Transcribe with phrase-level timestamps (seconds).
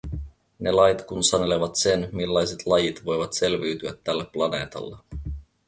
[0.67, 4.99] Ne lait kun sanelevat sen, millaiset lajit voivat selviytyä tällä planeetalla.